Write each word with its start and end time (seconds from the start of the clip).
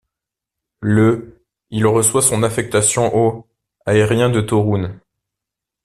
Le 0.79 1.43
il 1.69 1.85
reçoit 1.85 2.23
son 2.23 2.41
affectation 2.41 3.15
au 3.15 3.47
aérien 3.85 4.31
de 4.31 4.41
Toruń. 4.41 4.99